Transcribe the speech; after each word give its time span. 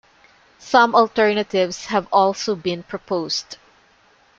Some 0.57 0.95
alternatives 0.95 1.85
have 1.85 2.07
also 2.11 2.55
been 2.55 2.81
proposed. 2.81 3.57